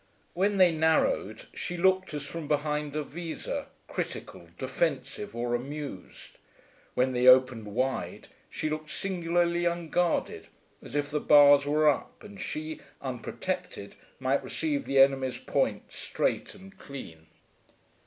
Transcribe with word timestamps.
When 0.33 0.57
they 0.57 0.71
narrowed 0.71 1.45
she 1.53 1.77
looked 1.77 2.15
as 2.15 2.25
from 2.25 2.47
behind 2.47 2.95
a 2.95 3.03
visor, 3.03 3.67
critical, 3.87 4.47
defensive, 4.57 5.35
or 5.35 5.53
amused; 5.53 6.39
when 6.95 7.11
they 7.13 7.27
opened 7.27 7.67
wide 7.67 8.27
she 8.49 8.67
looked 8.67 8.89
singularly 8.89 9.65
unguarded, 9.65 10.47
as 10.81 10.95
if 10.95 11.11
the 11.11 11.19
bars 11.19 11.67
were 11.67 11.87
up 11.87 12.23
and 12.23 12.41
she, 12.41 12.79
unprotected, 12.99 13.93
might 14.19 14.43
receive 14.43 14.85
the 14.85 14.97
enemy's 14.97 15.37
point 15.37 15.91
straight 15.91 16.55
and 16.55 16.79
clean. 16.79 17.27